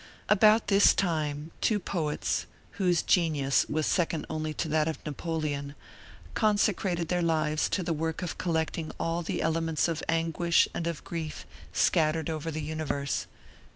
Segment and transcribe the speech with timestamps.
[0.29, 2.47] About this time two poets,
[2.81, 5.75] whose genius was second only to that of Napoleon,
[6.33, 11.03] consecrated their lives to the work of collecting all the elements of anguish and of
[11.03, 13.27] grief scattered over the universe.